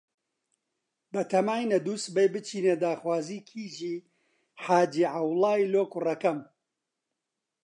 بەتاماینە 1.11 1.77
دووسبەی 1.85 2.31
بچینە 2.33 2.75
داخوازی 2.83 3.45
کیژی 3.49 3.95
حاجی 4.63 5.09
عەوڵای 5.13 5.69
لۆ 5.73 5.83
کوڕەکەم. 5.91 6.39